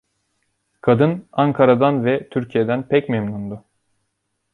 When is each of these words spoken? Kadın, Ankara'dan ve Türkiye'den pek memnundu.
Kadın, 0.81 1.27
Ankara'dan 1.31 2.05
ve 2.05 2.29
Türkiye'den 2.29 2.87
pek 2.87 3.09
memnundu. 3.09 3.63